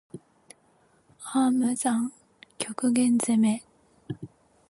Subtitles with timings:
[1.25, 3.71] ああ無惨～極限責め～